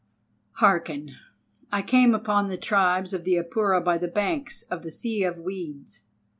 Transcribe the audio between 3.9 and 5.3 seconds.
the banks of the Sea